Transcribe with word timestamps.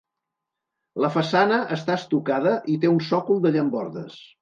La 1.05 1.11
façana 1.17 1.61
està 1.77 1.99
estucada 2.01 2.57
i 2.77 2.81
té 2.87 2.93
un 2.97 3.01
sòcol 3.13 3.47
de 3.49 3.57
llambordes. 3.59 4.23